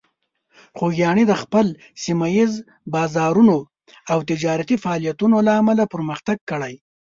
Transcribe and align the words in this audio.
خوږیاڼي 0.77 1.23
د 1.27 1.33
خپل 1.41 1.65
سیمه 2.03 2.27
ییز 2.35 2.53
بازارونو 2.93 3.57
او 4.11 4.17
تجارتي 4.29 4.75
فعالیتونو 4.83 5.37
له 5.47 5.51
امله 5.61 5.83
پرمختګ 5.93 6.37
کړی. 6.49 6.73